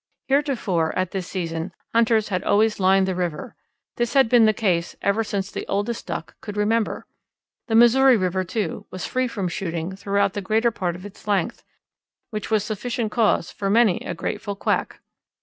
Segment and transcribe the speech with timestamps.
[0.29, 3.55] Heretofore, at this season, hunters had always lined the river.
[3.97, 7.05] This had been the case ever since the oldest Duck could remember.
[7.67, 11.63] The Missouri River, too, was free from shooting throughout the greater part of its length,
[12.31, 15.01] which was sufficient cause for many a grateful quack.